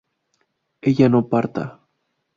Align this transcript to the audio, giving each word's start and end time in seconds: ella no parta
ella 0.81 1.09
no 1.09 1.27
parta 1.29 1.63